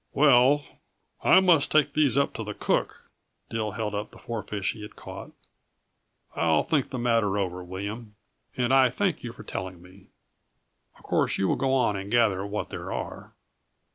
"Well, 0.13 0.65
I 1.23 1.39
must 1.41 1.69
take 1.71 1.93
these 1.93 2.17
up 2.17 2.33
to 2.33 2.43
the 2.43 2.55
cook." 2.55 3.11
Dill 3.51 3.73
held 3.73 3.93
up 3.93 4.09
the 4.09 4.17
four 4.17 4.41
fish 4.41 4.71
he 4.71 4.81
had 4.81 4.95
caught. 4.95 5.29
"I'll 6.35 6.63
think 6.63 6.89
the 6.89 6.97
matter 6.97 7.37
over, 7.37 7.63
William, 7.63 8.15
and 8.57 8.73
I 8.73 8.89
thank 8.89 9.23
you 9.23 9.31
for 9.31 9.43
telling 9.43 9.79
me. 9.79 10.07
Of 10.97 11.03
course 11.03 11.37
you 11.37 11.47
will 11.47 11.55
go 11.55 11.75
on 11.75 11.95
and 11.95 12.09
gather 12.09 12.43
what 12.47 12.69
there 12.71 12.91
are." 12.91 13.35